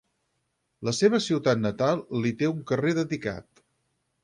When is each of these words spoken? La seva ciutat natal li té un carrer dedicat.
La 0.89 0.93
seva 0.99 1.19
ciutat 1.25 1.61
natal 1.67 2.03
li 2.23 2.33
té 2.41 2.51
un 2.55 2.65
carrer 2.73 2.97
dedicat. 3.03 3.65